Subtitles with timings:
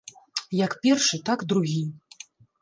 [0.65, 1.83] Як першы, так другі.